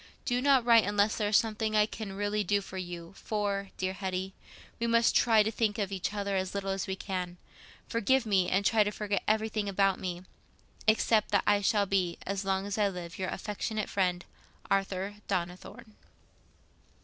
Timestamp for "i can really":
1.75-2.43